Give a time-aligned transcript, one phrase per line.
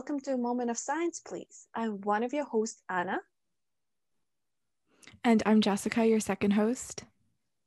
[0.00, 1.66] Hello, welcome to a Moment of Science, please.
[1.74, 3.18] I'm one of your hosts, Ana.
[5.22, 7.04] And I'm Jessica, your second host.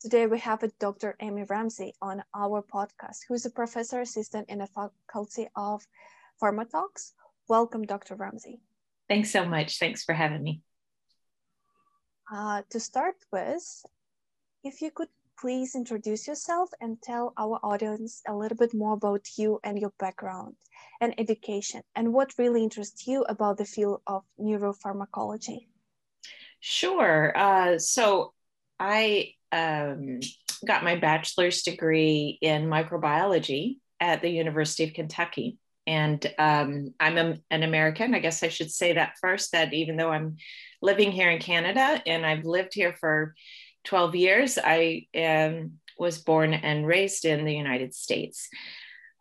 [0.02, 1.16] Today we have a Dr.
[1.20, 5.86] Amy Ramsey on our podcast, who's a professor assistant in the Faculty of
[6.42, 7.12] PharmTox.
[7.48, 8.16] Welcome, Dr.
[8.16, 8.62] Ramsey.
[9.08, 9.78] Thanks so much.
[9.78, 10.64] Thanks for having me.
[12.34, 13.86] Uh, to start with,
[14.64, 15.10] if you could
[15.44, 19.92] please introduce yourself and tell our audience a little bit more about you and your
[20.00, 20.56] background
[21.02, 25.68] and education and what really interests you about the field of neuropharmacology.
[26.62, 27.38] Sure.
[27.38, 28.32] Uh, so
[28.80, 30.22] I um,
[30.66, 35.58] got my bachelor's degree in microbiology at the University of Kentucky.
[35.86, 38.16] And um, I'm a, an American.
[38.16, 40.38] I guess I should say that first, that even though I'm
[40.82, 43.36] living here in Canada and I've lived here for
[43.84, 48.50] 12 years, I um, was born and raised in the United States.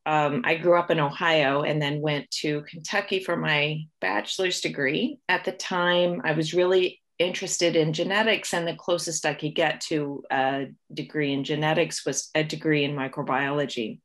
[0.05, 5.19] Um, I grew up in Ohio and then went to Kentucky for my bachelor's degree.
[5.29, 9.81] At the time, I was really interested in genetics, and the closest I could get
[9.83, 14.01] to a degree in genetics was a degree in microbiology,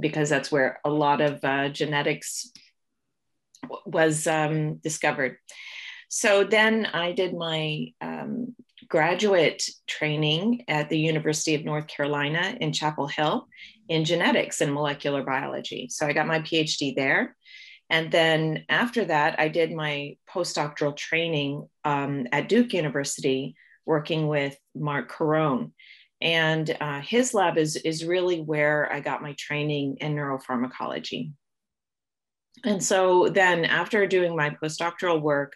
[0.00, 2.50] because that's where a lot of uh, genetics
[3.84, 5.36] was um, discovered.
[6.08, 8.54] So then I did my um,
[8.88, 13.48] graduate training at the University of North Carolina in Chapel Hill
[13.88, 15.88] in genetics and molecular biology.
[15.90, 17.36] So I got my PhD there.
[17.90, 24.56] And then after that, I did my postdoctoral training um, at Duke University, working with
[24.74, 25.74] Marc Caron.
[26.20, 31.32] And uh, his lab is, is really where I got my training in neuropharmacology.
[32.64, 35.54] And so then, after doing my postdoctoral work,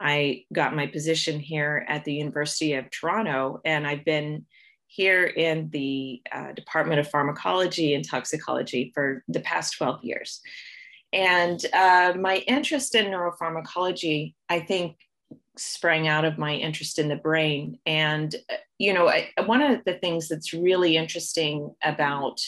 [0.00, 4.46] I got my position here at the University of Toronto, and I've been
[4.86, 10.40] here in the uh, Department of Pharmacology and Toxicology for the past 12 years.
[11.12, 14.96] And uh, my interest in neuropharmacology, I think,
[15.56, 17.78] sprang out of my interest in the brain.
[17.86, 22.40] And, uh, you know, I, one of the things that's really interesting about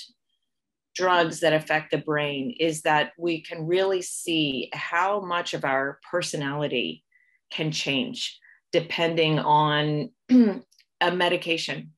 [0.94, 5.98] drugs that affect the brain is that we can really see how much of our
[6.10, 7.04] personality
[7.50, 8.38] can change
[8.72, 11.92] depending on a medication.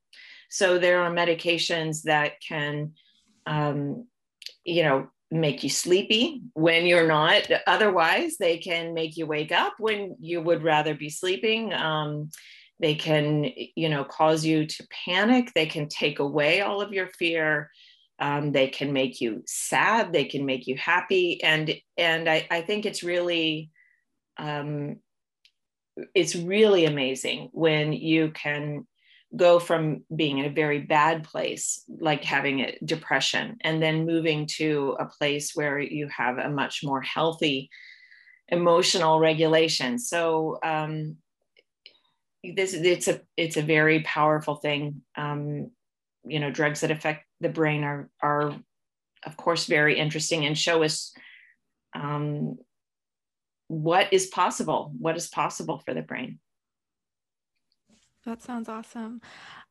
[0.50, 2.92] So there are medications that can,
[3.46, 4.06] um,
[4.64, 7.48] you know, make you sleepy when you're not.
[7.66, 11.72] Otherwise, they can make you wake up when you would rather be sleeping.
[11.72, 12.30] Um,
[12.80, 15.52] they can, you know, cause you to panic.
[15.54, 17.70] They can take away all of your fear.
[18.18, 20.12] Um, they can make you sad.
[20.12, 21.42] They can make you happy.
[21.42, 23.70] And and I, I think it's really
[24.36, 24.96] um,
[26.14, 28.86] it's really amazing when you can
[29.36, 34.46] go from being in a very bad place like having a depression and then moving
[34.46, 37.70] to a place where you have a much more healthy
[38.50, 39.98] emotional regulation.
[39.98, 41.16] So um,
[42.42, 45.02] this it's a it's a very powerful thing.
[45.16, 45.70] Um,
[46.24, 48.54] you know drugs that affect the brain are are
[49.24, 51.14] of course very interesting and show us
[51.94, 52.58] um,
[53.70, 56.40] what is possible what is possible for the brain
[58.26, 59.20] that sounds awesome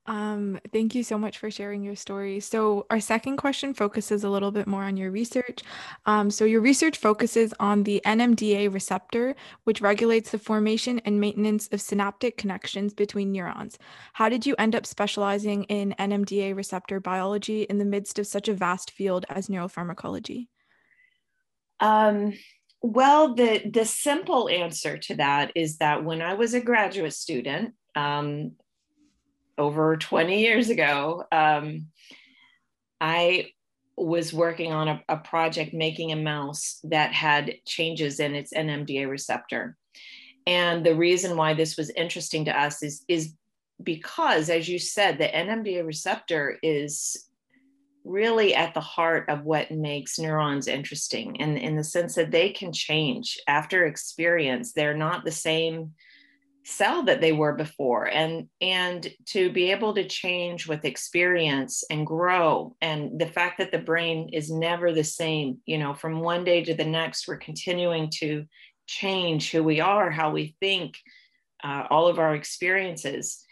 [0.09, 2.39] um, thank you so much for sharing your story.
[2.39, 5.61] So, our second question focuses a little bit more on your research.
[6.07, 11.67] Um, so, your research focuses on the NMDA receptor, which regulates the formation and maintenance
[11.71, 13.77] of synaptic connections between neurons.
[14.13, 18.47] How did you end up specializing in NMDA receptor biology in the midst of such
[18.47, 20.47] a vast field as neuropharmacology?
[21.81, 22.33] Um,
[22.81, 27.73] well, the the simple answer to that is that when I was a graduate student
[27.95, 28.53] um,
[29.57, 31.87] over 20 years ago, um,
[33.01, 33.51] I
[33.97, 39.09] was working on a, a, project making a mouse that had changes in its NMDA
[39.09, 39.75] receptor.
[40.47, 43.33] And the reason why this was interesting to us is, is
[43.83, 47.28] because, as you said, the NMDA receptor is
[48.09, 52.49] really at the heart of what makes neurons interesting and in the sense that they
[52.49, 54.73] can change after experience.
[54.73, 55.91] They're not the same
[56.65, 58.05] cell that they were before.
[58.05, 63.71] And and to be able to change with experience and grow and the fact that
[63.71, 67.37] the brain is never the same you know from one day to the next we're
[67.37, 68.45] continuing to
[68.87, 70.97] change who we are how we think
[71.63, 73.43] uh, all of our experiences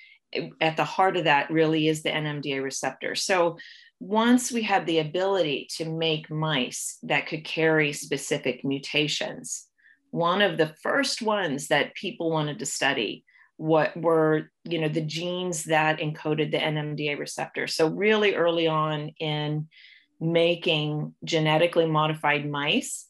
[0.61, 3.15] at the heart of that really is the nmda receptor.
[3.15, 3.57] So
[3.99, 9.67] once we had the ability to make mice that could carry specific mutations,
[10.11, 13.23] one of the first ones that people wanted to study
[13.57, 17.65] what were you know the genes that encoded the NMDA receptor.
[17.65, 19.67] So really early on in
[20.19, 23.07] making genetically modified mice,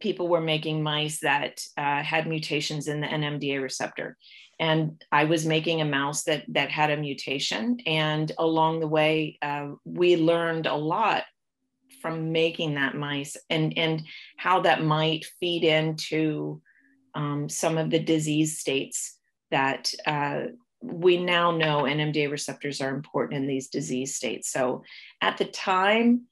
[0.00, 4.16] people were making mice that uh, had mutations in the NMDA receptor.
[4.62, 7.78] And I was making a mouse that, that had a mutation.
[7.84, 11.24] And along the way, uh, we learned a lot
[12.00, 14.04] from making that mice and, and
[14.36, 16.62] how that might feed into
[17.16, 19.18] um, some of the disease states
[19.50, 20.42] that uh,
[20.80, 24.52] we now know NMDA receptors are important in these disease states.
[24.52, 24.84] So
[25.20, 26.28] at the time,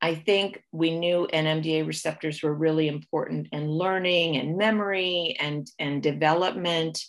[0.00, 6.02] I think we knew NMDA receptors were really important in learning and memory and, and
[6.02, 7.04] development.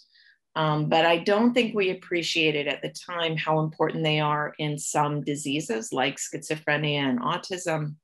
[0.55, 4.77] Um, but I don't think we appreciated at the time how important they are in
[4.77, 7.95] some diseases like schizophrenia and autism.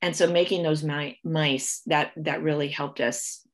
[0.00, 3.46] And so making those mi- mice, that, that really helped us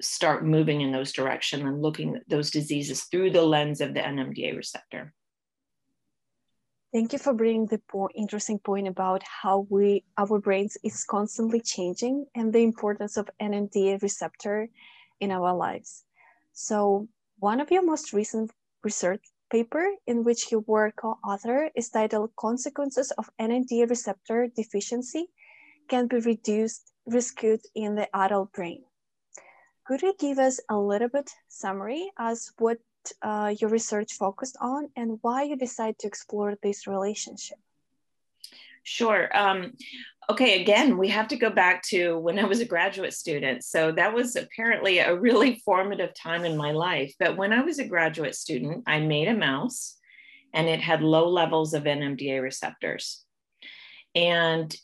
[0.00, 4.00] start moving in those direction and looking at those diseases through the lens of the
[4.00, 5.12] NMDA receptor.
[6.90, 11.60] Thank you for bringing the po interesting point about how we our brains is constantly
[11.60, 14.70] changing and the importance of NMDA receptor
[15.20, 16.04] in our lives.
[16.54, 18.50] So one of your most recent
[18.82, 25.28] research paper in which you were co-author is titled Consequences of NMDA receptor deficiency
[25.88, 28.82] can be reduced rescued in the adult brain.
[29.86, 32.78] Could you give us a little bit summary as what
[33.22, 37.58] uh, your research focused on and why you decided to explore this relationship?
[38.82, 39.34] Sure.
[39.36, 39.74] Um,
[40.30, 43.64] okay, again, we have to go back to when I was a graduate student.
[43.64, 47.14] So that was apparently a really formative time in my life.
[47.18, 49.96] But when I was a graduate student, I made a mouse
[50.52, 53.24] and it had low levels of NMDA receptors.
[54.14, 54.74] And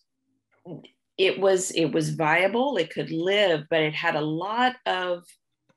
[1.17, 5.23] it was it was viable it could live but it had a lot of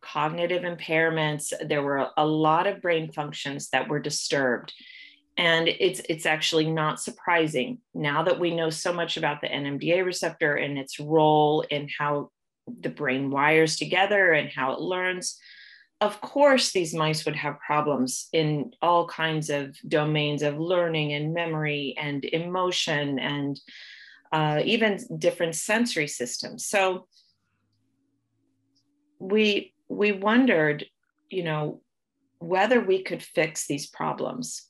[0.02, 1.52] cognitive impairments.
[1.68, 4.74] There were a lot of brain functions that were disturbed.
[5.38, 10.04] And it's, it's actually not surprising now that we know so much about the NMDA
[10.04, 12.32] receptor and its role in how
[12.80, 15.38] the brain wires together and how it learns.
[16.02, 21.34] Of course, these mice would have problems in all kinds of domains of learning and
[21.34, 23.60] memory and emotion and
[24.32, 26.66] uh, even different sensory systems.
[26.68, 27.08] So
[29.20, 30.86] we we wondered,
[31.30, 31.82] you know,
[32.40, 34.67] whether we could fix these problems.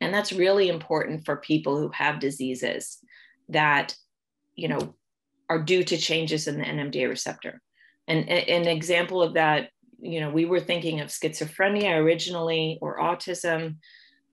[0.00, 2.98] And that's really important for people who have diseases
[3.48, 3.94] that,
[4.54, 4.94] you know,
[5.48, 7.60] are due to changes in the NMDA receptor.
[8.08, 9.70] And an example of that,
[10.00, 13.76] you know, we were thinking of schizophrenia originally or autism.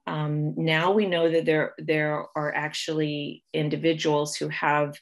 [0.06, 4.96] Um, now we know that there, there are actually individuals who have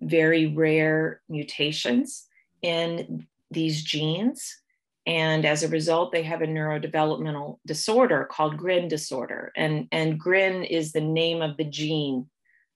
[0.00, 2.26] very rare mutations
[2.62, 4.60] in these genes.
[5.06, 9.50] And as a result, they have a neurodevelopmental disorder called GRIN disorder.
[9.56, 12.26] And, and GRIN is the name of the gene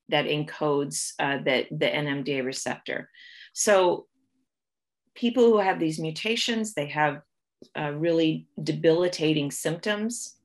[0.08, 3.10] that encodes uh, the, the NMDA receptor.
[3.52, 4.06] So
[5.14, 7.20] people who have these mutations, they have
[7.78, 10.36] uh, really debilitating symptoms.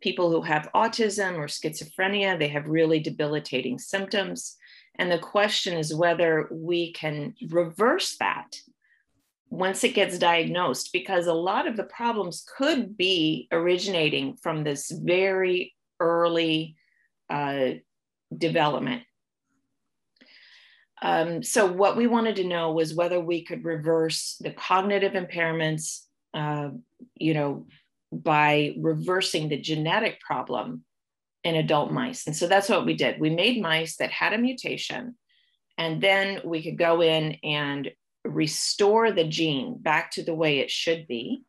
[0.00, 4.56] People who have autism or schizophrenia, they have really debilitating symptoms.
[4.96, 8.56] And the question is whether we can reverse that
[9.54, 14.90] once it gets diagnosed, because a lot of the problems could be originating from this
[14.90, 16.76] very early
[17.30, 17.70] uh,
[18.36, 19.02] development.
[21.02, 26.00] Um, so, what we wanted to know was whether we could reverse the cognitive impairments,
[26.32, 26.70] uh,
[27.16, 27.66] you know,
[28.10, 30.84] by reversing the genetic problem
[31.44, 32.26] in adult mice.
[32.26, 33.20] And so that's what we did.
[33.20, 35.16] We made mice that had a mutation,
[35.78, 37.90] and then we could go in and
[38.24, 41.42] restore the gene back to the way it should be.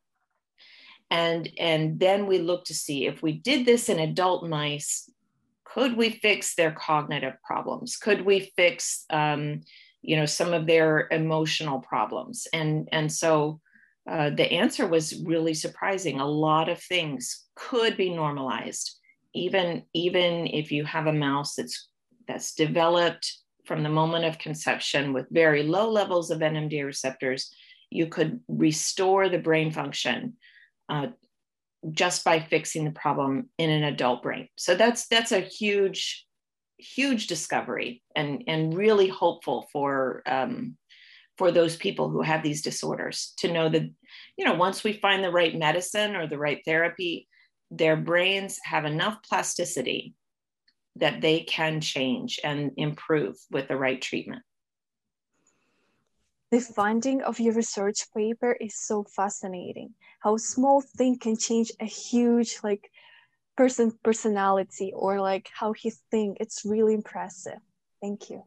[1.10, 5.10] And, and then we look to see if we did this in adult mice,
[5.64, 7.98] could we fix their cognitive problems?
[7.98, 9.62] Could we fix, um,
[10.02, 12.48] you know, some of their emotional problems?
[12.54, 13.60] And, and so
[14.10, 16.20] uh, the answer was really surprising.
[16.20, 19.00] A lot of things could be normalized,
[19.34, 21.90] even, even if you have a mouse that's,
[22.28, 27.54] that's developed from the moment of conception with very low levels of NMDA receptors,
[27.90, 30.38] you could restore the brain function
[30.90, 31.08] uh,
[31.92, 34.50] just by fixing the problem in an adult brain.
[34.56, 36.26] So that's that's a huge,
[36.78, 40.78] huge discovery and and really hopeful for um,
[41.38, 43.84] for those people who have these disorders to know that
[44.38, 47.28] you know once we find the right medicine or the right therapy,
[47.72, 50.14] their brains have enough plasticity
[50.98, 54.44] that they can change and improve with the right treatment.
[56.52, 59.94] The finding of your research paper is so fascinating.
[60.20, 62.90] How small thing can change a huge like
[63.58, 66.38] person personality or like how he think.
[66.40, 67.60] It's really impressive.
[68.02, 68.44] Thank you.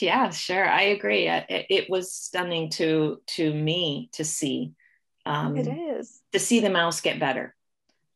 [0.00, 0.66] Yeah, sure.
[0.66, 1.28] I agree.
[1.28, 4.72] It, it was stunning to to me to see.
[5.26, 7.54] Um, it is to see the mouse get better.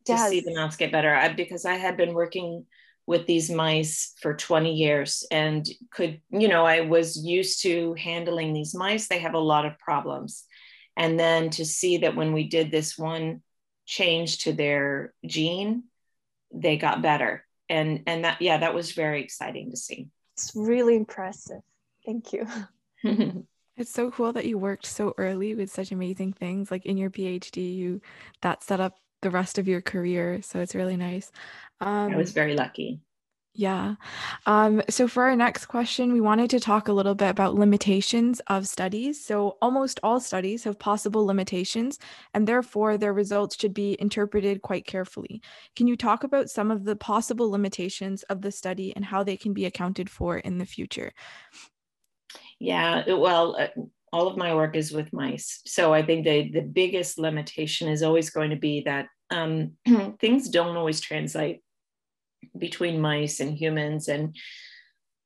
[0.07, 0.31] To yes.
[0.31, 2.65] see the mouse get better, I, because I had been working
[3.09, 8.53] with these mice for 20 years and could, you know, I was used to handling
[8.53, 9.09] these mice.
[9.09, 10.45] They have a lot of problems,
[10.95, 13.41] and then to see that when we did this one
[13.87, 15.85] change to their gene,
[16.53, 20.09] they got better, and and that yeah, that was very exciting to see.
[20.35, 21.63] It's really impressive.
[22.05, 22.47] Thank you.
[23.79, 26.71] it's so cool that you worked so early with such amazing things.
[26.71, 28.03] Like in your PhD, you
[28.43, 30.41] that set up the rest of your career.
[30.43, 31.33] So it's really nice.
[31.81, 33.01] Um, I was very lucky.
[33.59, 33.97] Yeah.
[34.47, 38.41] Um, so, for our next question, we wanted to talk a little bit about limitations
[38.47, 39.25] of studies.
[39.25, 41.99] So, almost all studies have possible limitations,
[42.33, 45.43] and therefore their results should be interpreted quite carefully.
[45.75, 49.37] Can you talk about some of the possible limitations of the study and how they
[49.37, 51.13] can be accounted for in the future?
[52.61, 53.69] Yeah, well, uh,
[54.13, 55.63] all of my work is with mice.
[55.67, 59.73] So, I think the, the biggest limitation is always going to be that um,
[60.21, 61.63] things don't always translate
[62.57, 64.37] between mice and humans and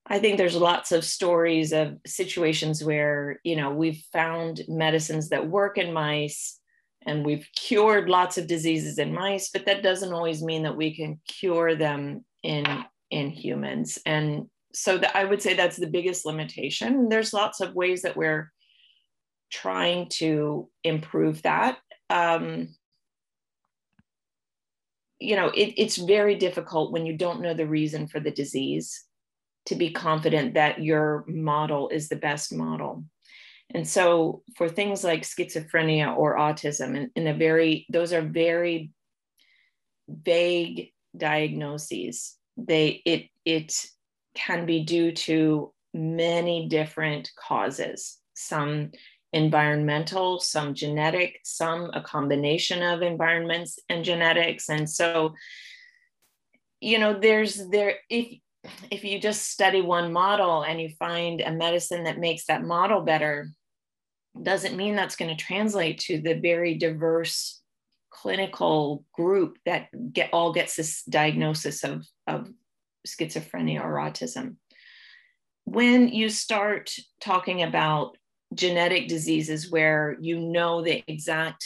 [0.06, 5.48] I think there's lots of stories of situations where, you know, we've found medicines that
[5.48, 6.58] work in mice
[7.06, 10.94] and we've cured lots of diseases in mice, but that doesn't always mean that we
[10.94, 12.66] can cure them in
[13.10, 13.98] in humans.
[14.06, 17.08] And so that I would say that's the biggest limitation.
[17.08, 18.50] There's lots of ways that we're
[19.50, 21.78] trying to improve that.
[22.08, 22.74] Um,
[25.22, 29.04] you know, it, it's very difficult when you don't know the reason for the disease
[29.66, 33.04] to be confident that your model is the best model.
[33.74, 38.90] And so for things like schizophrenia or autism, in, in a very, those are very
[40.08, 42.36] vague diagnoses.
[42.56, 43.86] They, it, it
[44.34, 48.18] can be due to many different causes.
[48.34, 48.90] Some
[49.32, 54.68] environmental, some genetic, some a combination of environments and genetics.
[54.68, 55.34] And so,
[56.80, 58.38] you know, there's there, if
[58.90, 63.00] if you just study one model and you find a medicine that makes that model
[63.00, 63.48] better,
[64.40, 67.60] doesn't mean that's going to translate to the very diverse
[68.10, 72.48] clinical group that get all gets this diagnosis of, of
[73.06, 74.56] schizophrenia or autism.
[75.64, 78.16] When you start talking about
[78.54, 81.64] genetic diseases where you know the exact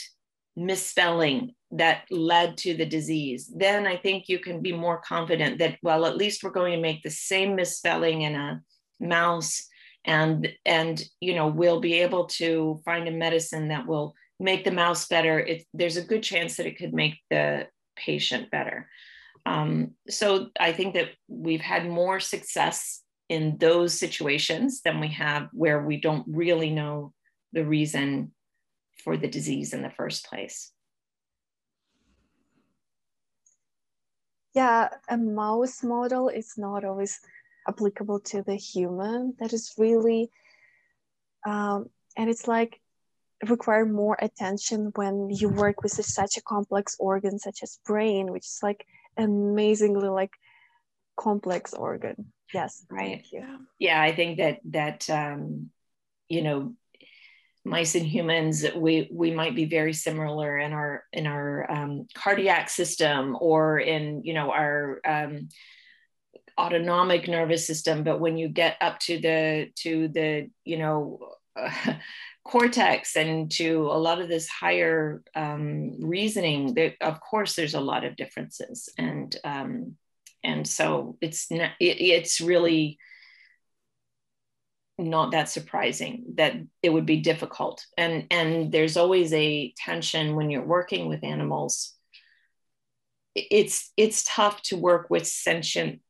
[0.55, 5.77] misspelling that led to the disease, then I think you can be more confident that,
[5.83, 8.61] well, at least we're going to make the same misspelling in a
[8.99, 9.67] mouse
[10.05, 14.71] and and you know we'll be able to find a medicine that will make the
[14.71, 15.39] mouse better.
[15.39, 18.89] It, there's a good chance that it could make the patient better.
[19.45, 25.49] Um, so i think that we've had more success in those situations than we have
[25.51, 27.13] where we don't really know
[27.53, 28.31] the reason
[29.03, 30.71] for the disease in the first place.
[34.53, 37.19] Yeah, a mouse model is not always
[37.67, 39.35] applicable to the human.
[39.39, 40.31] That is really,
[41.45, 42.81] um, and it's like
[43.47, 48.45] require more attention when you work with such a complex organ such as brain, which
[48.45, 50.31] is like amazingly like
[51.17, 53.25] complex organ yes right.
[53.79, 55.69] yeah i think that that um
[56.29, 56.73] you know
[57.67, 62.69] mice and humans we we might be very similar in our in our um, cardiac
[62.69, 65.49] system or in you know our um,
[66.57, 68.03] autonomic nervous system.
[68.03, 71.19] But when you get up to the to the you know
[71.55, 71.93] uh,
[72.45, 77.81] cortex and to a lot of this higher um, reasoning that of course there's a
[77.81, 78.89] lot of differences.
[78.97, 79.97] And um,
[80.47, 82.97] and so it's not, it, it's really
[84.97, 87.85] not that surprising that it would be difficult.
[87.97, 91.93] And and there's always a tension when you're working with animals.
[93.35, 96.01] It's it's tough to work with sentient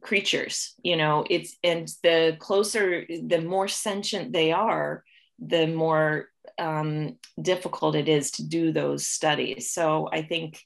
[0.00, 5.02] creatures you know it's and the closer the more sentient they are
[5.40, 9.72] the more um, difficult it is to do those studies.
[9.72, 10.62] So i think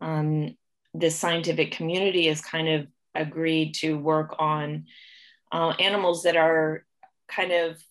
[0.00, 0.56] um,
[0.94, 4.86] the scientific community has kind of agreed to work on
[5.52, 6.84] uh, animals that are
[7.28, 7.82] kind of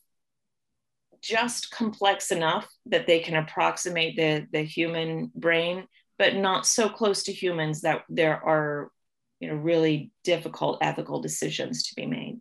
[1.21, 7.23] just complex enough that they can approximate the, the human brain, but not so close
[7.23, 8.91] to humans that there are
[9.39, 12.39] you know really difficult ethical decisions to be made.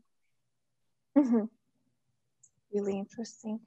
[1.16, 1.44] Mm-hmm.
[2.72, 3.60] Really interesting.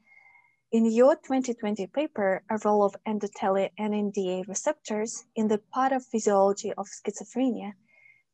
[0.76, 7.72] In your 2020 paper, A Role of Endothelial NMDA Receptors in the Pathophysiology of Schizophrenia,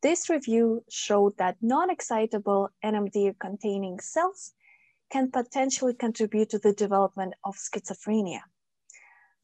[0.01, 4.53] This review showed that non-excitable NMDA containing cells
[5.11, 8.41] can potentially contribute to the development of schizophrenia.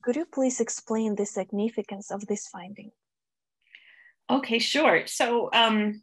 [0.01, 2.89] Could you please explain the significance of this finding?
[4.27, 5.06] Okay, sure.
[5.06, 6.01] So, um,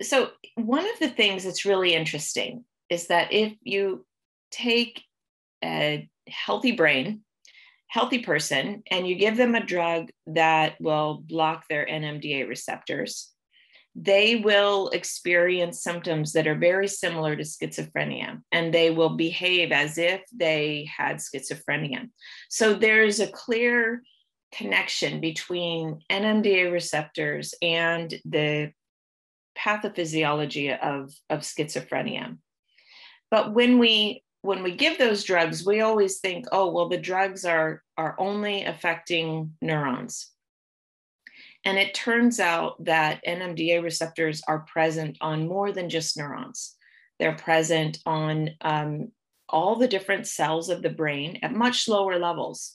[0.00, 4.06] so one of the things that's really interesting is that if you
[4.54, 5.02] take
[5.64, 7.22] a healthy brain,
[7.88, 13.34] healthy person, and you give them a drug that will block their NMDA receptors,
[13.96, 19.98] they will experience symptoms that are very similar to schizophrenia and they will behave as
[19.98, 22.10] if they had schizophrenia.
[22.48, 24.02] So there's a clear
[24.52, 28.72] connection between NMDA receptors and the
[29.56, 32.36] pathophysiology of, of schizophrenia.
[33.30, 37.46] But when we when we give those drugs, we always think, oh, well, the drugs
[37.46, 40.30] are, are only affecting neurons.
[41.64, 46.76] And it turns out that NMDA receptors are present on more than just neurons.
[47.18, 49.12] They're present on um,
[49.48, 52.72] all the different cells of the brain at much lower levels,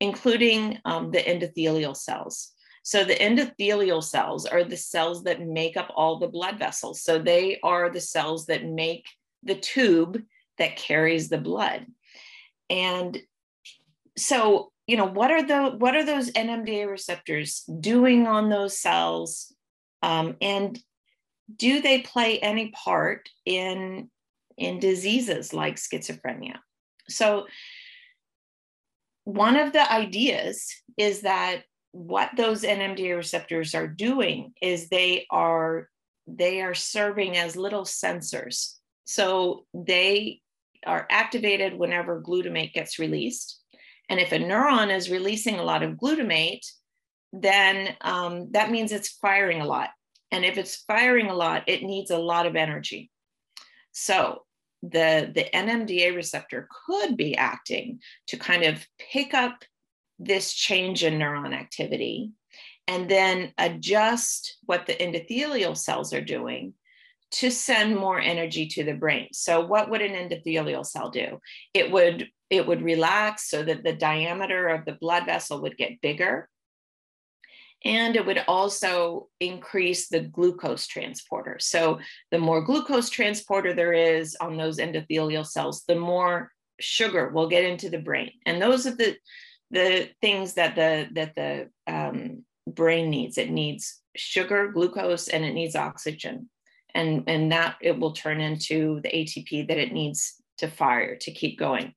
[0.00, 2.52] including um, the endothelial cells.
[2.84, 7.02] So, the endothelial cells are the cells that make up all the blood vessels.
[7.02, 9.04] So, they are the cells that make
[9.42, 10.22] the tube
[10.62, 11.84] that carries the blood.
[12.70, 13.20] And
[14.16, 19.52] so, you know, what are the what are those NMDA receptors doing on those cells?
[20.02, 20.78] Um, and
[21.54, 24.08] do they play any part in
[24.56, 26.58] in diseases like schizophrenia?
[27.08, 27.46] So
[29.24, 35.88] one of the ideas is that what those NMDA receptors are doing is they are
[36.28, 38.76] they are serving as little sensors.
[39.04, 40.41] So they
[40.86, 43.60] are activated whenever glutamate gets released.
[44.08, 46.66] And if a neuron is releasing a lot of glutamate,
[47.32, 49.90] then um, that means it's firing a lot.
[50.30, 53.10] And if it's firing a lot, it needs a lot of energy.
[53.92, 54.42] So
[54.82, 59.64] the, the NMDA receptor could be acting to kind of pick up
[60.18, 62.32] this change in neuron activity
[62.88, 66.74] and then adjust what the endothelial cells are doing
[67.32, 69.28] to send more energy to the brain.
[69.32, 71.40] So what would an endothelial cell do?
[71.74, 76.02] It would it would relax so that the diameter of the blood vessel would get
[76.02, 76.50] bigger.
[77.82, 81.56] And it would also increase the glucose transporter.
[81.60, 81.98] So
[82.30, 87.64] the more glucose transporter there is on those endothelial cells, the more sugar will get
[87.64, 88.32] into the brain.
[88.44, 89.16] And those are the
[89.70, 93.38] the things that the that the um, brain needs.
[93.38, 96.50] It needs sugar, glucose, and it needs oxygen
[96.94, 101.32] and and that it will turn into the ATP that it needs to fire to
[101.32, 101.94] keep going.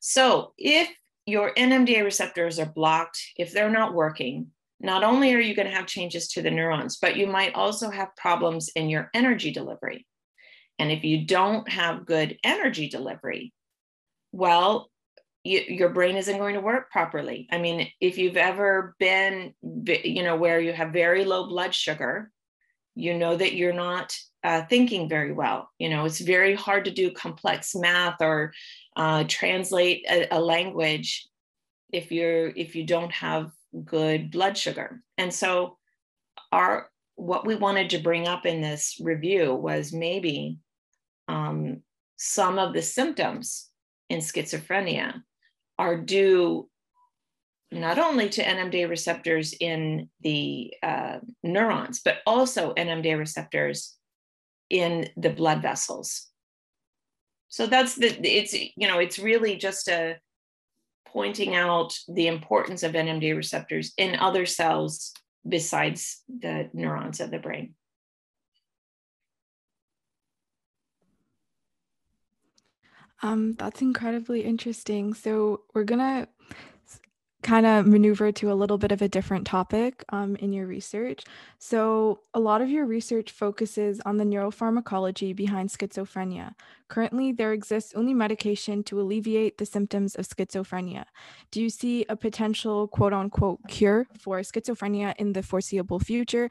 [0.00, 0.88] So if
[1.26, 4.48] your NMDA receptors are blocked, if they're not working,
[4.80, 7.90] not only are you going to have changes to the neurons, but you might also
[7.90, 10.06] have problems in your energy delivery.
[10.78, 13.52] And if you don't have good energy delivery,
[14.32, 14.90] well,
[15.44, 17.46] you, your brain isn't going to work properly.
[17.52, 22.30] I mean, if you've ever been, you know, where you have very low blood sugar,
[22.94, 25.70] you know that you're not uh, thinking very well.
[25.78, 28.52] You know, it's very hard to do complex math or
[28.96, 31.26] uh, translate a, a language
[31.92, 33.50] if you're if you don't have
[33.84, 35.02] good blood sugar.
[35.18, 35.78] And so,
[36.52, 40.58] our what we wanted to bring up in this review was maybe
[41.28, 41.82] um,
[42.16, 43.70] some of the symptoms
[44.10, 45.22] in schizophrenia
[45.78, 46.68] are due
[47.74, 53.96] not only to NMDA receptors in the uh, neurons, but also NMDA receptors
[54.70, 56.28] in the blood vessels.
[57.48, 60.16] So that's the, it's, you know, it's really just a
[61.06, 65.12] pointing out the importance of NMDA receptors in other cells
[65.46, 67.74] besides the neurons of the brain.
[73.22, 75.14] Um, that's incredibly interesting.
[75.14, 76.28] So we're gonna
[77.44, 81.22] kind of maneuver to a little bit of a different topic um, in your research.
[81.58, 86.54] So, a lot of your research focuses on the neuropharmacology behind schizophrenia.
[86.88, 91.04] Currently, there exists only medication to alleviate the symptoms of schizophrenia.
[91.52, 96.48] Do you see a potential quote unquote cure for schizophrenia in the foreseeable future?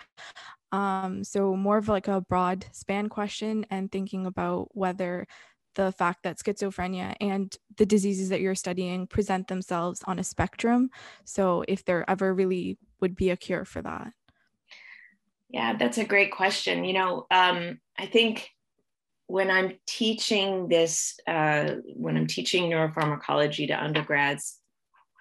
[0.72, 5.28] Um, so, more of like a broad span question and thinking about whether
[5.76, 10.90] the fact that schizophrenia and the diseases that you're studying present themselves on a spectrum.
[11.26, 14.14] So, if there ever really would be a cure for that.
[15.50, 16.84] Yeah, that's a great question.
[16.84, 18.50] You know, um, I think
[19.28, 24.60] when I'm teaching this, uh, when I'm teaching neuropharmacology to undergrads,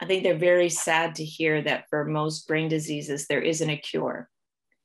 [0.00, 3.76] I think they're very sad to hear that for most brain diseases, there isn't a
[3.76, 4.28] cure.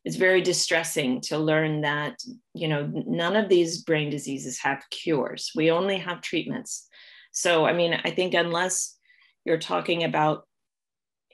[0.08, 2.18] It's very distressing to learn that
[2.54, 5.52] you know none of these brain diseases have cures.
[5.54, 6.88] We only have treatments.
[7.32, 8.98] So i mean i think unless
[9.44, 10.48] you're talking about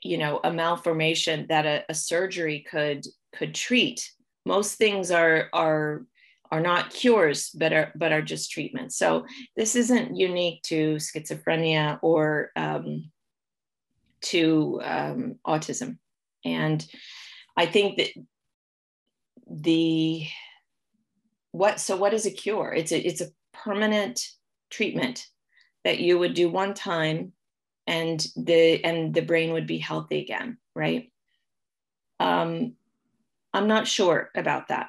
[0.01, 3.05] you know a malformation that a, a surgery could
[3.37, 4.11] could treat
[4.43, 6.07] most things are are
[6.49, 8.97] are not cures but are but are just treatments.
[8.97, 13.11] So this isn't unique to schizophrenia or um,
[14.31, 15.99] to um, autism.
[16.43, 16.83] And
[17.55, 18.09] i think that
[19.49, 20.25] the
[21.51, 22.73] what so what is a cure?
[22.73, 24.19] It's a it's a permanent
[24.69, 25.27] treatment
[25.83, 27.33] that you would do one time
[27.85, 31.11] and the and the brain would be healthy again right?
[32.19, 32.73] Um
[33.53, 34.87] i'm not sure about that.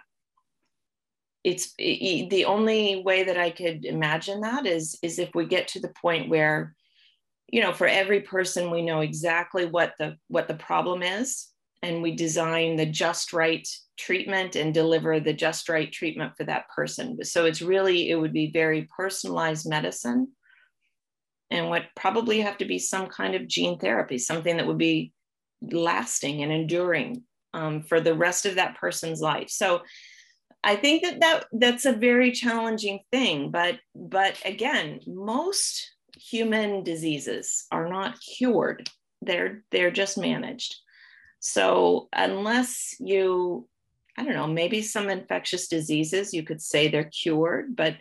[1.42, 5.68] It's it, the only way that i could imagine that is is if we get
[5.68, 6.74] to the point where
[7.48, 11.48] you know for every person we know exactly what the what the problem is
[11.84, 16.68] and we design the just right treatment and deliver the just right treatment for that
[16.74, 20.26] person so it's really it would be very personalized medicine
[21.50, 25.12] and what probably have to be some kind of gene therapy, something that would be
[25.62, 29.48] lasting and enduring um, for the rest of that person's life.
[29.50, 29.82] So
[30.64, 33.50] I think that, that that's a very challenging thing.
[33.50, 38.90] But but again, most human diseases are not cured;
[39.22, 40.74] they're they're just managed.
[41.46, 43.68] So unless you,
[44.16, 47.96] I don't know, maybe some infectious diseases you could say they're cured, but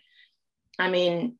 [0.80, 1.36] I mean,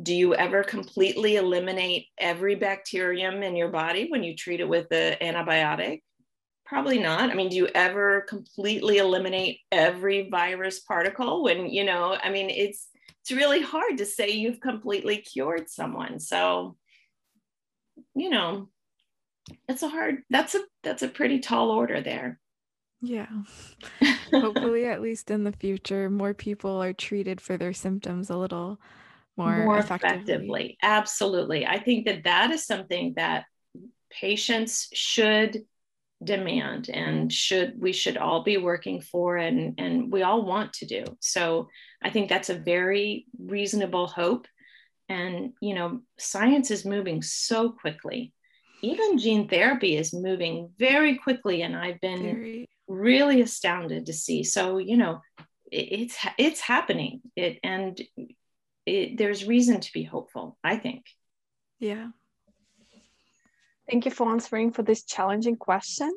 [0.00, 4.86] do you ever completely eliminate every bacterium in your body when you treat it with
[4.92, 6.02] an antibiotic?
[6.66, 7.30] Probably not.
[7.30, 12.48] I mean, do you ever completely eliminate every virus particle when, you know, I mean,
[12.48, 12.86] it's
[13.22, 16.20] it's really hard to say you've completely cured someone.
[16.20, 16.76] So,
[18.14, 18.68] you know,
[19.68, 22.40] it's a hard that's a that's a pretty tall order there.
[23.02, 23.28] Yeah.
[24.32, 28.80] Hopefully at least in the future more people are treated for their symptoms a little
[29.36, 30.14] more, more effectively.
[30.14, 30.78] effectively.
[30.82, 31.66] Absolutely.
[31.66, 33.44] I think that that is something that
[34.10, 35.64] patients should
[36.22, 40.86] demand and should we should all be working for and and we all want to
[40.86, 41.68] do so
[42.02, 44.46] i think that's a very reasonable hope
[45.08, 48.32] and you know science is moving so quickly
[48.84, 52.68] even gene therapy is moving very quickly and i've been very.
[52.88, 55.20] really astounded to see so you know
[55.70, 58.00] it, it's it's happening it and
[58.86, 61.06] it, there's reason to be hopeful, I think.
[61.78, 62.08] Yeah.
[63.90, 66.10] Thank you for answering for this challenging question.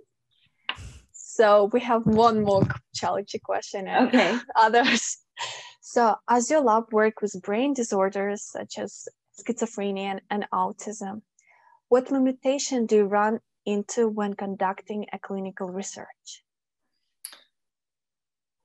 [1.11, 4.37] So we have one more challenging question and okay.
[4.55, 5.17] others.
[5.81, 9.07] So as your lab work with brain disorders such as
[9.39, 11.21] schizophrenia and autism,
[11.89, 16.43] what limitation do you run into when conducting a clinical research?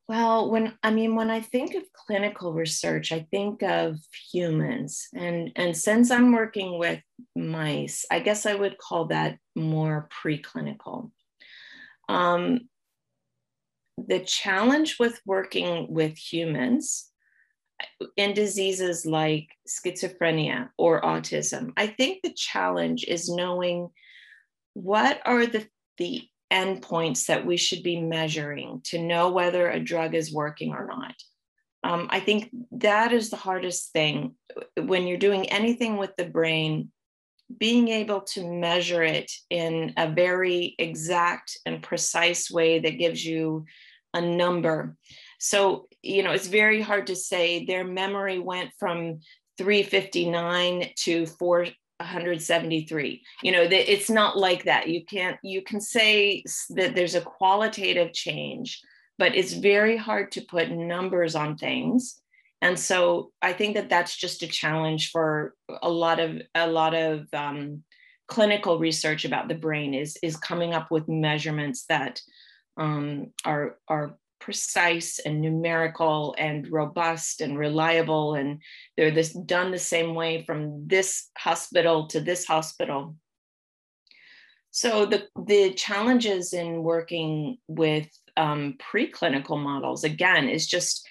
[0.08, 3.98] Well, when I mean when I think of clinical research, I think of
[4.32, 5.08] humans.
[5.14, 7.00] And and since I'm working with
[7.36, 11.12] mice, I guess I would call that more preclinical.
[12.08, 12.68] Um,
[13.96, 17.11] the challenge with working with humans
[18.16, 23.90] in diseases like schizophrenia or autism, I think the challenge is knowing
[24.74, 25.66] what are the,
[25.98, 30.86] the endpoints that we should be measuring to know whether a drug is working or
[30.86, 31.14] not.
[31.84, 34.34] Um, I think that is the hardest thing
[34.76, 36.92] when you're doing anything with the brain,
[37.58, 43.64] being able to measure it in a very exact and precise way that gives you
[44.14, 44.96] a number.
[45.40, 47.64] So, you know, it's very hard to say.
[47.64, 49.20] Their memory went from
[49.58, 53.22] 359 to 473.
[53.42, 54.88] you know that it's not like that.
[54.88, 58.80] You can't you can say that there's a qualitative change
[59.18, 62.20] but it's very hard to put numbers on things.
[62.60, 66.94] And so i think that that's just a challenge for a lot of a lot
[66.94, 67.82] of um,
[68.28, 72.20] clinical research about the brain is is coming up with measurements that
[72.76, 78.60] um, are are precise and numerical and robust and reliable and
[78.96, 83.14] they're this done the same way from this hospital to this hospital.
[84.72, 91.06] So the the challenges in working with um, preclinical models again is just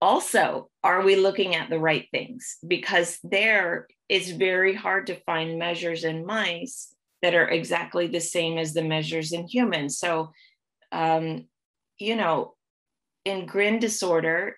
[0.00, 2.56] also are we looking at the right things?
[2.66, 8.56] Because there it's very hard to find measures in mice that are exactly the same
[8.56, 9.98] as the measures in humans.
[9.98, 10.30] So
[10.92, 11.48] um,
[11.98, 12.54] you know,
[13.24, 14.56] in grin disorder,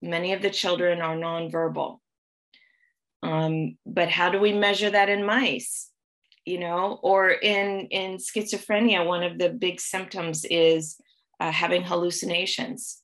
[0.00, 1.98] many of the children are nonverbal.
[3.22, 5.90] Um, but how do we measure that in mice?
[6.46, 10.96] You know, or in in schizophrenia, one of the big symptoms is
[11.38, 13.02] uh, having hallucinations.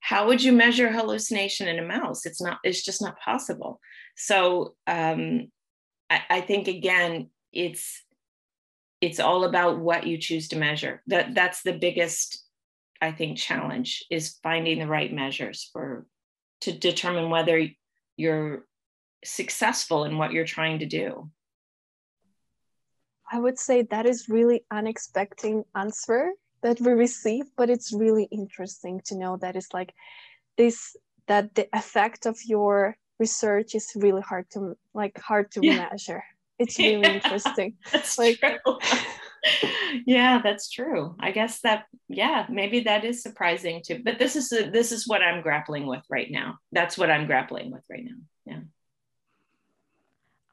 [0.00, 2.26] How would you measure hallucination in a mouse?
[2.26, 3.80] It's not, it's just not possible.
[4.16, 5.50] So um,
[6.08, 8.04] I, I think again, it's
[9.00, 11.02] it's all about what you choose to measure.
[11.08, 12.45] That that's the biggest,
[13.00, 16.06] I think, challenge is finding the right measures for
[16.62, 17.68] to determine whether
[18.16, 18.64] you're
[19.24, 21.30] successful in what you're trying to do.
[23.30, 26.30] I would say that is really unexpected answer
[26.62, 29.92] that we receive, but it's really interesting to know that it's like
[30.56, 35.88] this that the effect of your research is really hard to like hard to yeah.
[35.90, 36.22] measure.
[36.58, 37.76] It's really yeah, interesting.
[37.92, 38.58] That's like true.
[40.06, 41.16] yeah, that's true.
[41.20, 44.02] I guess that yeah, maybe that is surprising too.
[44.04, 46.58] But this is a, this is what I'm grappling with right now.
[46.72, 48.16] That's what I'm grappling with right now.
[48.44, 48.60] Yeah.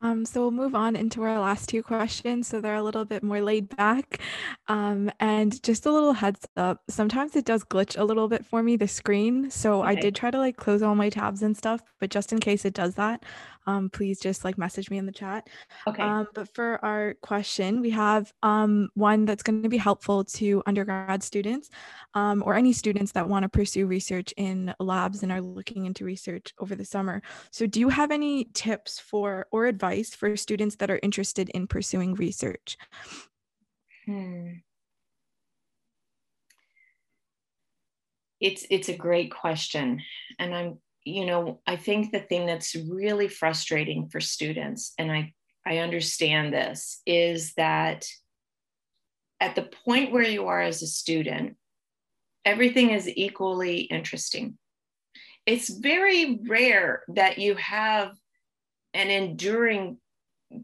[0.03, 2.47] Um, so we'll move on into our last two questions.
[2.47, 4.19] So they're a little bit more laid back.
[4.67, 8.62] Um, and just a little heads up, sometimes it does glitch a little bit for
[8.62, 9.49] me, the screen.
[9.49, 9.91] So okay.
[9.91, 12.65] I did try to like close all my tabs and stuff, but just in case
[12.65, 13.23] it does that,
[13.65, 15.47] um, please just like message me in the chat.
[15.88, 16.02] Okay.
[16.02, 20.63] Um, but for our question, we have um, one that's going to be helpful to
[20.65, 21.69] undergrad students
[22.13, 26.06] um, or any students that want to pursue research in labs and are looking into
[26.06, 27.21] research over the summer.
[27.52, 31.67] So, do you have any tips for or advice for students that are interested in
[31.67, 32.78] pursuing research?
[34.06, 34.54] Hmm.
[38.39, 40.02] It's it's a great question,
[40.38, 45.33] and I'm you know, I think the thing that's really frustrating for students, and I,
[45.65, 48.07] I understand this, is that
[49.39, 51.57] at the point where you are as a student,
[52.45, 54.57] everything is equally interesting.
[55.45, 58.15] It's very rare that you have
[58.93, 59.97] an enduring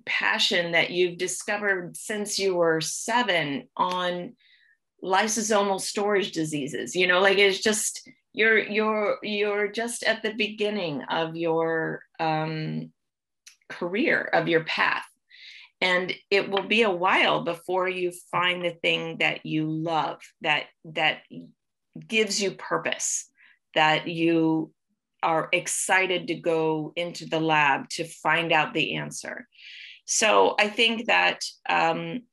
[0.05, 4.35] passion that you've discovered since you were seven on
[5.03, 6.95] lysosomal storage diseases.
[6.95, 12.91] You know, like it's just, you're you're you're just at the beginning of your um,
[13.69, 15.05] career of your path.
[15.81, 20.65] And it will be a while before you find the thing that you love that
[20.85, 21.19] that
[22.07, 23.29] gives you purpose
[23.75, 24.71] that you
[25.23, 29.47] are excited to go into the lab to find out the answer.
[30.05, 32.23] So i think that um,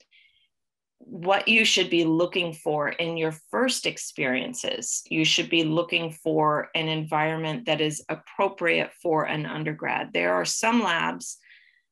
[1.09, 5.03] what you should be looking for in your first experiences.
[5.09, 10.13] You should be looking for an environment that is appropriate for an undergrad.
[10.13, 11.39] There are some labs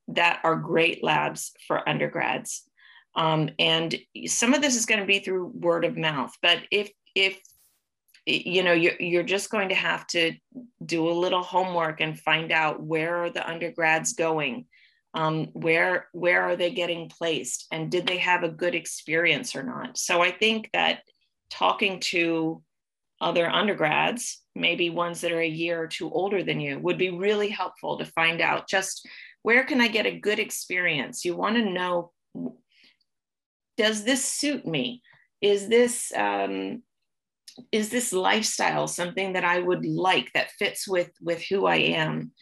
[0.09, 2.65] that are great labs for undergrads.
[3.15, 3.95] Um, and
[4.27, 6.33] some of this is going to be through word of mouth.
[6.43, 7.39] But if, if,
[8.27, 10.33] you know, you're, you're just going to have to
[10.85, 14.67] do a little homework and find out where are the undergrads going
[15.15, 19.63] um, where where are they getting placed and did they have a good experience or
[19.63, 19.97] not?
[19.99, 21.01] So i think that
[21.51, 22.63] talking to
[23.21, 27.11] other undergrads maybe ones that are a year or two older than you would be
[27.11, 29.09] really helpful to find out just
[29.43, 31.25] where can i get a good experience?
[31.25, 32.13] You want to know
[33.77, 35.03] does this suit me?
[35.41, 36.83] Is this um,
[37.71, 42.33] is this lifestyle something that i would like that fits with with who i am?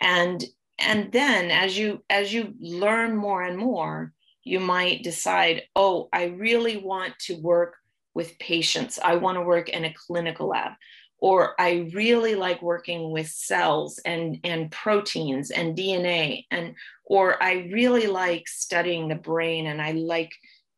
[0.00, 0.42] And
[0.78, 6.24] and then as you as you learn more and more you might decide oh i
[6.24, 7.76] really want to work
[8.14, 8.98] with patients.
[9.02, 10.72] I want to work in a clinical lab.
[11.18, 16.74] Or i really like working with cells and and proteins and dna and
[17.06, 20.32] or i really like studying the brain and i like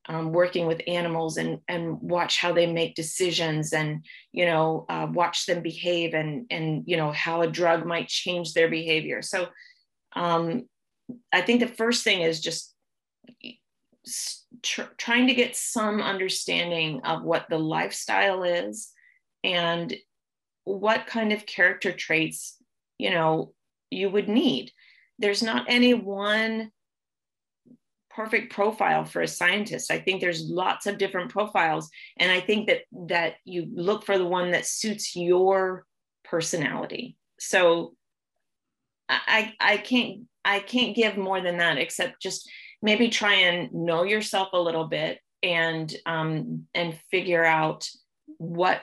[0.09, 5.09] um, working with animals and and watch how they make decisions and you know uh,
[5.11, 9.23] watch them behave and and you know how a drug might change their behavior.
[9.23, 9.49] So
[10.17, 10.69] um,
[11.33, 12.75] I think the first thing is just
[14.63, 18.91] tr- trying to get some understanding of what the lifestyle is
[19.45, 19.95] and
[20.65, 22.57] what kind of character traits
[22.99, 23.53] you know
[23.91, 24.73] you would need.
[25.19, 26.73] There's not any one
[28.11, 29.93] perfect profile for a scientist.
[29.93, 34.17] I think there's lots of different profiles and i think that that you look for
[34.17, 35.85] the one that suits your
[36.25, 37.17] personality.
[37.39, 37.95] So
[39.09, 42.49] I I can't I can't give more than that except just
[42.83, 47.89] maybe try and know yourself a little bit and um, and figure out
[48.39, 48.83] what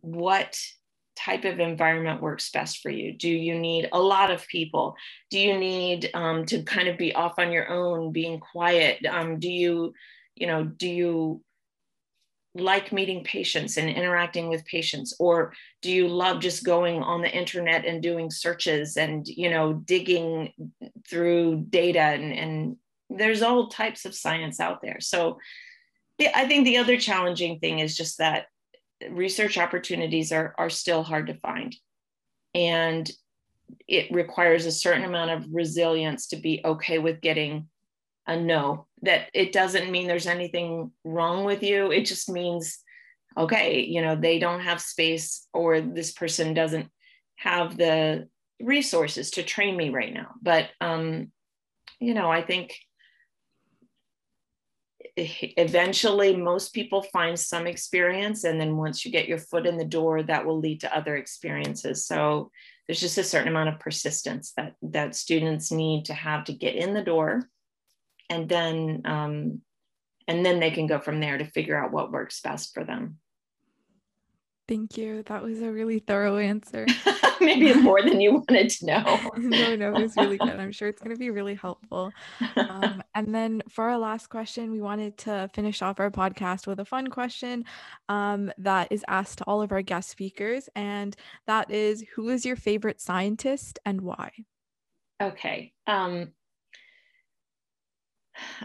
[0.00, 0.58] what
[1.16, 3.12] type of environment works best for you.
[3.12, 4.96] Do you need a lot of people?
[5.30, 9.04] Do you need um, to kind of be off on your own being quiet?
[9.06, 9.94] Um, do you
[10.34, 11.42] you know do you
[12.54, 17.36] like meeting patients and interacting with patients or do you love just going on the
[17.36, 20.52] internet and doing searches and you know digging
[21.08, 22.76] through data and, and
[23.10, 25.36] there's all types of science out there so
[26.32, 28.46] i think the other challenging thing is just that
[29.10, 31.74] research opportunities are, are still hard to find.
[32.54, 33.10] And
[33.88, 37.68] it requires a certain amount of resilience to be okay with getting
[38.26, 38.86] a no.
[39.04, 41.90] That it doesn't mean there's anything wrong with you.
[41.90, 42.78] It just means,
[43.36, 46.88] okay, you know, they don't have space or this person doesn't
[47.36, 48.28] have the
[48.60, 50.34] resources to train me right now.
[50.40, 51.32] But, um,
[52.00, 52.74] you know, I think
[55.16, 59.84] eventually most people find some experience and then once you get your foot in the
[59.84, 62.50] door that will lead to other experiences so
[62.86, 66.74] there's just a certain amount of persistence that that students need to have to get
[66.74, 67.48] in the door
[68.30, 69.60] and then um,
[70.26, 73.18] and then they can go from there to figure out what works best for them
[74.66, 75.22] Thank you.
[75.24, 76.86] That was a really thorough answer.
[77.40, 79.30] Maybe more than you wanted to know.
[79.36, 80.58] no, no, it was really good.
[80.58, 82.10] I'm sure it's going to be really helpful.
[82.56, 86.80] Um, and then for our last question, we wanted to finish off our podcast with
[86.80, 87.66] a fun question
[88.08, 90.70] um, that is asked to all of our guest speakers.
[90.74, 91.14] And
[91.46, 94.30] that is Who is your favorite scientist and why?
[95.22, 95.74] Okay.
[95.86, 96.32] Um,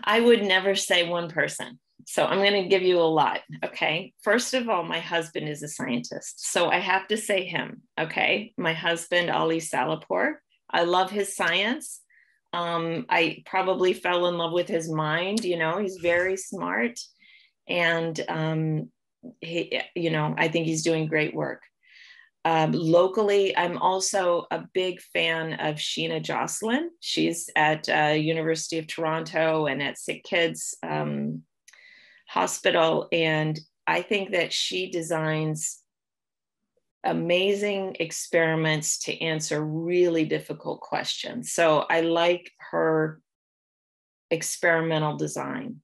[0.03, 1.79] I would never say one person.
[2.05, 3.41] So I'm going to give you a lot.
[3.63, 4.13] Okay.
[4.23, 6.51] First of all, my husband is a scientist.
[6.51, 7.83] So I have to say him.
[7.99, 8.53] Okay.
[8.57, 10.35] My husband, Ali Salahpour.
[10.71, 12.01] I love his science.
[12.51, 15.45] Um, I probably fell in love with his mind.
[15.45, 16.99] You know, he's very smart.
[17.67, 18.89] And, um,
[19.41, 21.61] he, you know, I think he's doing great work.
[22.45, 26.87] Um, locally, I'm also a big fan of Sheena Josselyn.
[26.99, 30.75] She's at uh, University of Toronto and at Sick Kids.
[30.81, 31.43] Um,
[32.29, 33.07] hospital.
[33.11, 35.79] And I think that she designs
[37.03, 41.51] amazing experiments to answer really difficult questions.
[41.51, 43.19] So I like her
[44.29, 45.77] experimental design.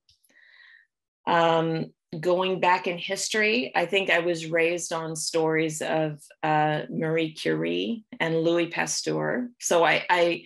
[1.26, 1.86] Um,
[2.20, 8.04] going back in history, I think I was raised on stories of uh, Marie Curie
[8.20, 9.48] and Louis Pasteur.
[9.60, 10.42] So I, I,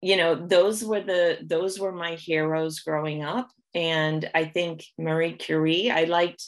[0.00, 5.32] you know, those were the those were my heroes growing up and I think Marie
[5.32, 6.44] Curie, I liked,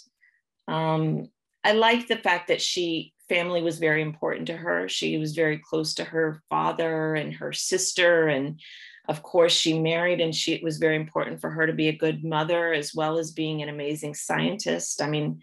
[0.68, 1.28] um,
[1.62, 4.88] I liked the fact that she family was very important to her.
[4.88, 8.60] She was very close to her father and her sister, and
[9.08, 11.96] of course she married, and she it was very important for her to be a
[11.96, 15.02] good mother as well as being an amazing scientist.
[15.02, 15.40] I mean,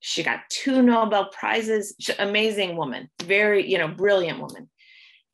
[0.00, 1.94] she got two Nobel prizes.
[2.18, 4.68] Amazing woman, very you know brilliant woman,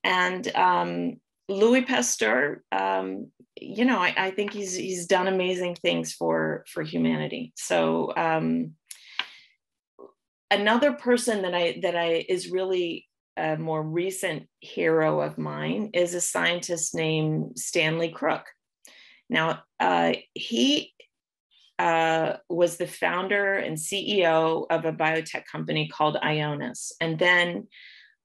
[0.04, 6.12] and um, Louis Pasteur, um, you know, I, I, think he's he's done amazing things
[6.12, 7.52] for for humanity.
[7.56, 8.74] So um,
[10.50, 13.08] another person that I that I is really
[13.40, 18.48] a more recent hero of mine is a scientist named Stanley Crooke.
[19.30, 20.92] Now uh, he
[21.78, 27.68] uh, was the founder and CEO of a biotech company called Ionis, and then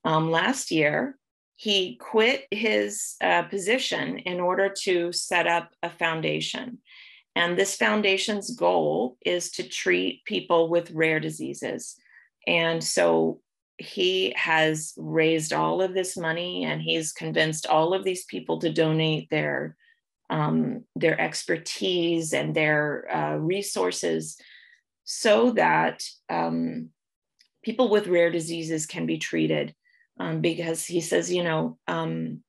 [0.04, 1.18] um, last year
[1.56, 6.80] he quit his uh, position in order to set up a foundation.
[7.38, 11.96] And this foundation's goal is to treat people with rare diseases.
[12.48, 13.40] And so
[13.78, 18.72] he has raised all of this money and he's convinced all of these people to
[18.72, 19.76] donate their
[20.30, 24.38] um, their expertise and their uh, resources
[25.04, 26.90] so that um,
[27.64, 29.76] people with rare diseases can be treated
[30.20, 32.42] um, because he says, you know, um,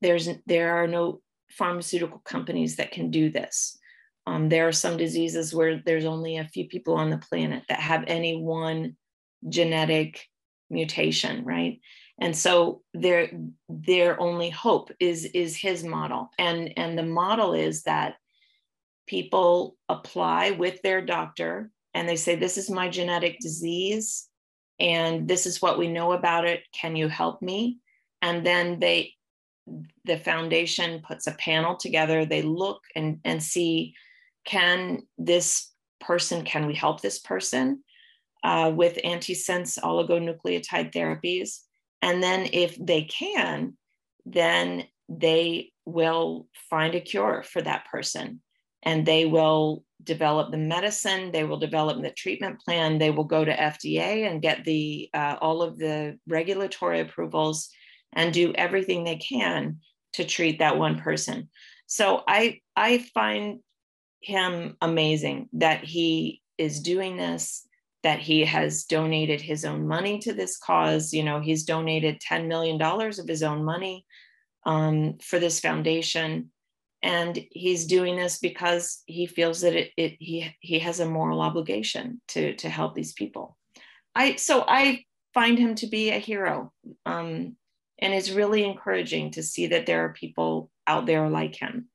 [0.00, 3.78] there's there are no pharmaceutical companies that can do this.
[4.26, 7.80] Um, there are some diseases where there's only a few people on the planet that
[7.80, 8.96] have any one
[9.48, 10.24] genetic
[10.72, 11.80] mutation, right?
[12.20, 13.30] And so their
[13.68, 18.16] their only hope is is his model, and and the model is that
[19.06, 24.28] people apply with their doctor and they say, "This is my genetic disease
[24.82, 26.64] and this is what we know about it.
[26.72, 27.78] Can you help me?
[28.20, 29.14] And then they
[30.04, 32.24] the foundation puts a panel together.
[32.24, 33.94] They look and and see
[34.44, 35.70] can this
[36.00, 37.84] person can we help this person
[38.42, 41.58] uh, with antisense oligonucleotide therapies.
[42.00, 43.76] And then if they can
[44.24, 48.40] then they will find a cure for that person.
[48.82, 53.44] And they will develop the medicine they will develop the treatment plan they will go
[53.44, 57.68] to fda and get the uh, all of the regulatory approvals
[58.12, 59.78] and do everything they can
[60.14, 61.48] to treat that one person.
[61.86, 63.60] So i i find
[64.20, 67.66] him amazing that he is doing this
[68.02, 72.48] that he has donated his own money to this cause you know he's donated 10
[72.48, 74.04] million dollars of his own money
[74.64, 76.50] um, for this foundation
[77.02, 81.40] and he's doing this because he feels that it, it he he has a moral
[81.40, 83.56] obligation to to help these people
[84.14, 86.72] I so I find him to be a hero,
[87.06, 87.56] um,
[87.98, 91.88] and it's really encouraging to see that there are people out there like him.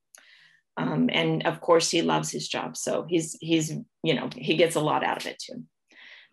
[0.78, 3.72] Um, and of course, he loves his job, so he's he's
[4.04, 5.64] you know he gets a lot out of it too.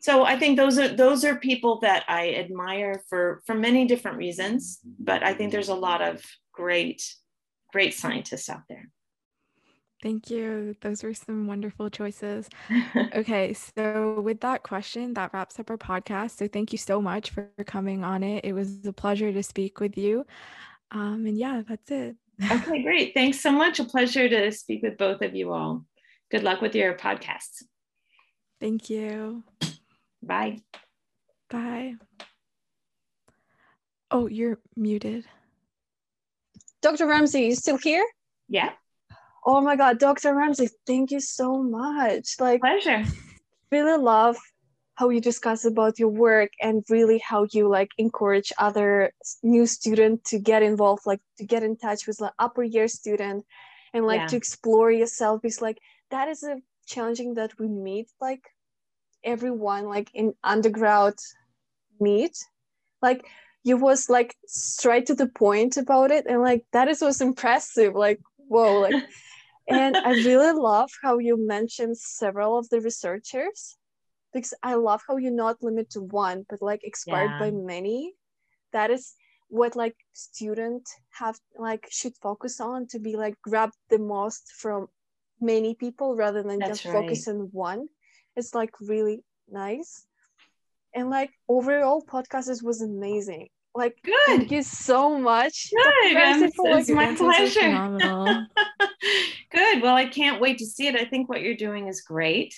[0.04, 4.18] So I think those are those are people that I admire for for many different
[4.18, 7.00] reasons, but I think there's a lot of great
[7.72, 8.90] great scientists out there.
[10.02, 10.76] Thank you.
[10.82, 12.50] Those were some wonderful choices.
[13.14, 16.36] okay, so with that question, that wraps up our podcast.
[16.36, 18.44] So thank you so much for coming on it.
[18.44, 20.26] It was a pleasure to speak with you.
[20.90, 22.16] Um, and yeah, that's it.
[22.52, 23.14] okay, great.
[23.14, 23.80] Thanks so much.
[23.80, 25.86] A pleasure to speak with both of you all.
[26.30, 27.62] Good luck with your podcasts.
[28.60, 29.44] Thank you.
[30.26, 30.58] Bye.
[31.50, 31.94] Bye.
[34.10, 35.26] Oh, you're muted.
[36.80, 37.06] Dr.
[37.06, 38.06] Ramsey, you still here?
[38.48, 38.72] Yeah.
[39.44, 40.34] Oh my God, Dr.
[40.34, 42.36] Ramsey, thank you so much.
[42.40, 43.04] Like, pleasure.
[43.70, 44.36] Really love
[44.94, 49.12] how you discuss about your work and really how you like encourage other
[49.42, 53.44] new student to get involved, like to get in touch with like upper year student
[53.92, 54.26] and like yeah.
[54.28, 55.42] to explore yourself.
[55.42, 55.78] Because like
[56.10, 58.42] that is a challenging that we meet like
[59.24, 61.14] everyone like in undergrad
[62.00, 62.36] meet.
[63.02, 63.26] Like
[63.62, 67.94] you was like straight to the point about it and like that is was impressive.
[67.94, 69.04] Like whoa, like
[69.68, 73.76] and I really love how you mentioned several of the researchers
[74.32, 77.38] because I love how you're not limited to one, but like expired yeah.
[77.38, 78.14] by many.
[78.72, 79.14] That is
[79.48, 84.88] what like student have like should focus on to be like grab the most from
[85.40, 86.94] many people rather than That's just right.
[86.94, 87.88] focus on one.
[88.36, 90.06] It's like really nice.
[90.94, 93.48] And like overall podcast was amazing.
[93.76, 94.14] Like, good.
[94.26, 95.70] Thank you so much.
[95.70, 96.42] Good.
[96.42, 98.46] it's like, my pleasure.
[99.50, 99.82] Good.
[99.82, 100.94] Well, I can't wait to see it.
[100.94, 102.54] I think what you're doing is great.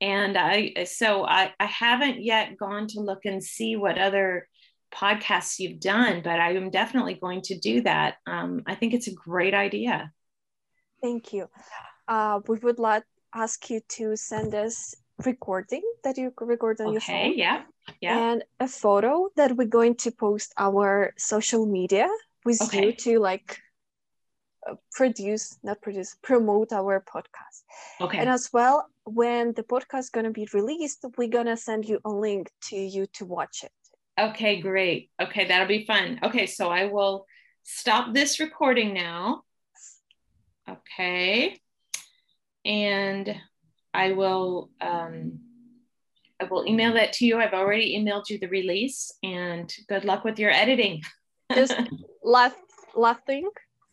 [0.00, 4.48] And I, so I, I haven't yet gone to look and see what other
[4.92, 8.16] podcasts you've done, but I am definitely going to do that.
[8.26, 10.12] Um, I think it's a great idea.
[11.02, 11.48] Thank you.
[12.08, 13.04] Uh, we would like
[13.34, 17.38] ask you to send us recording that you record on okay, your phone.
[17.38, 17.62] Yeah.
[18.00, 18.32] Yeah.
[18.32, 22.08] And a photo that we're going to post our social media
[22.44, 22.86] with okay.
[22.86, 23.60] you to like
[24.68, 27.62] uh, produce, not produce, promote our podcast.
[28.00, 28.18] Okay.
[28.18, 31.86] And as well, when the podcast is going to be released, we're going to send
[31.86, 33.72] you a link to you to watch it.
[34.18, 35.10] Okay, great.
[35.20, 36.20] Okay, that'll be fun.
[36.22, 37.26] Okay, so I will
[37.64, 39.42] stop this recording now.
[40.68, 41.58] Okay.
[42.64, 43.34] And
[43.94, 45.38] I will um,
[46.40, 47.38] I will email that to you.
[47.38, 51.02] I've already emailed you the release, and good luck with your editing.
[51.54, 51.74] just
[52.22, 52.56] last
[52.96, 53.48] last thing.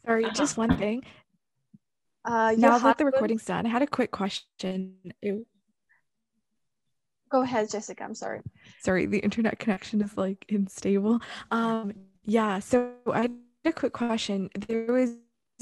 [0.06, 0.34] Sorry, uh-huh.
[0.34, 1.04] just one thing.
[2.26, 4.95] Uh, now that the recording's done, I had a quick question.
[5.22, 5.45] It...
[7.30, 8.04] Go ahead, Jessica.
[8.04, 8.41] I'm sorry.
[8.82, 11.20] Sorry, the internet connection is like unstable.
[11.52, 11.93] Um,
[12.26, 12.60] yeah.
[12.60, 13.36] So I had
[13.66, 14.49] a quick question.
[14.68, 15.16] There was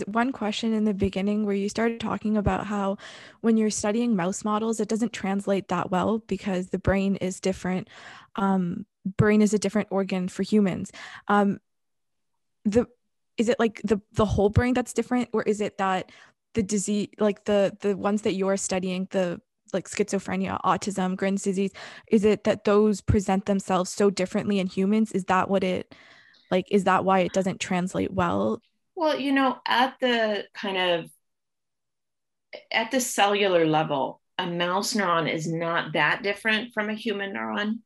[0.07, 2.97] one question in the beginning where you started talking about how
[3.41, 7.87] when you're studying mouse models, it doesn't translate that well because the brain is different.
[8.35, 8.85] Um,
[9.17, 10.91] brain is a different organ for humans.
[11.27, 11.59] Um,
[12.65, 12.87] the
[13.37, 16.11] is it like the the whole brain that's different, or is it that
[16.53, 19.41] the disease, like the the ones that you're studying, the
[19.73, 21.71] like schizophrenia, autism, Gren's disease,
[22.11, 25.11] is it that those present themselves so differently in humans?
[25.11, 25.95] Is that what it
[26.51, 26.67] like?
[26.71, 28.61] Is that why it doesn't translate well
[28.99, 31.09] well, you know, at the kind of
[32.69, 37.79] at the cellular level, a mouse neuron is not that different from a human neuron.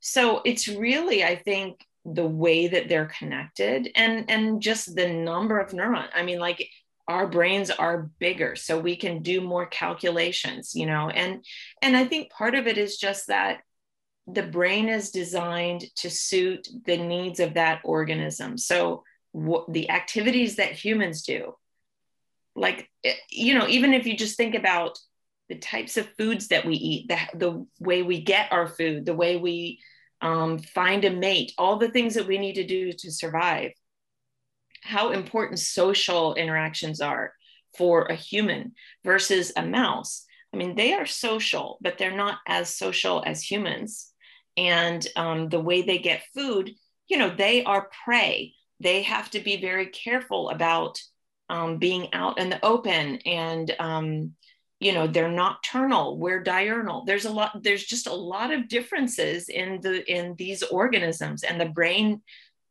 [0.00, 5.60] So it's really, I think, the way that they're connected and and just the number
[5.60, 6.10] of neurons.
[6.12, 6.68] I mean, like
[7.06, 11.44] our brains are bigger, so we can do more calculations, you know, and
[11.80, 13.60] and I think part of it is just that
[14.26, 18.58] the brain is designed to suit the needs of that organism.
[18.58, 19.04] So
[19.36, 21.54] what the activities that humans do.
[22.54, 24.98] Like eh, you know even if you just think about
[25.50, 29.14] the types of foods that we eat the, the way we get our food the
[29.14, 29.78] way we
[30.22, 33.72] um, find a mate all the things that we need to do to survive
[34.82, 37.34] how important social interactions are
[37.76, 38.72] for a human
[39.04, 40.24] versus a mouse.
[40.54, 44.10] I mean they are social but they're not as social as humans.
[44.56, 46.74] And um, the way they get food
[47.06, 51.00] you know they are prey they have to be very careful about
[51.48, 54.32] um, being out in the open and um,
[54.80, 59.48] you know they're nocturnal we're diurnal there's a lot there's just a lot of differences
[59.48, 62.20] in the in these organisms and the brain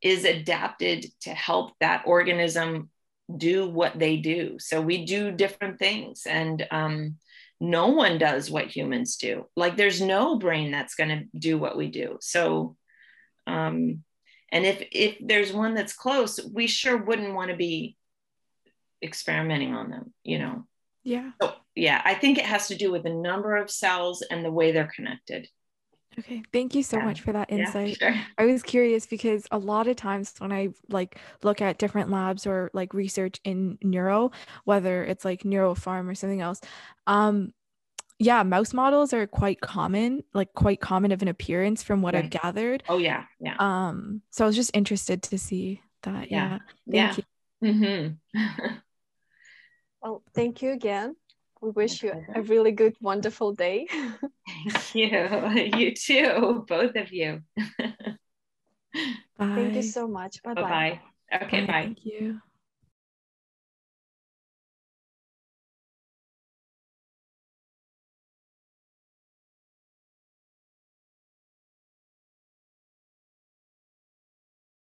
[0.01, 2.89] is adapted to help that organism
[3.37, 7.15] do what they do so we do different things and um,
[7.59, 9.45] no one does what humans do.
[9.55, 12.17] Like there's no brain that's going to do what we do.
[12.21, 12.75] So,
[13.47, 14.03] um,
[14.55, 17.97] and if if there's one that's close, we sure wouldn't want to be
[19.03, 20.65] experimenting on them, you know.
[21.03, 21.31] Yeah.
[21.41, 24.51] So, yeah, I think it has to do with the number of cells and the
[24.51, 25.49] way they're connected.
[26.17, 27.03] Okay, thank you so Yeah.
[27.03, 27.97] much for that Yeah, insight.
[27.97, 28.15] sure.
[28.37, 32.47] I was curious because a lot of times when I like look at different labs
[32.47, 34.31] or like research in neuro,
[34.63, 36.61] whether it's like neuropharm or something else,
[37.07, 37.51] um,
[38.19, 42.29] yeah, mouse models are quite common, like quite common of an appearance from what I've
[42.29, 42.83] gathered.
[42.87, 46.31] Oh yeah, yeah, Um, so I was just interested to see that.
[46.31, 46.47] Yeah.
[46.47, 46.59] Yeah,
[46.91, 47.23] thank yeah.
[47.61, 48.15] you.
[48.33, 48.39] hmm
[50.01, 51.15] Well, thank you again.
[51.61, 53.87] We wish you a really good, wonderful day.
[54.47, 55.09] Thank you.
[55.77, 57.41] You too, both of you.
[59.37, 59.55] Bye.
[59.55, 60.41] Thank you so much.
[60.43, 60.99] Bye bye bye.
[61.31, 61.37] bye.
[61.43, 61.67] Okay, Bye.
[61.67, 61.81] bye.
[61.83, 62.39] Thank you.